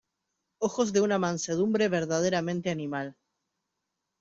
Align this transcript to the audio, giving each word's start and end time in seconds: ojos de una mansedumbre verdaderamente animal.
ojos 0.57 0.93
de 0.93 1.01
una 1.01 1.19
mansedumbre 1.19 1.87
verdaderamente 1.87 2.71
animal. 2.71 3.15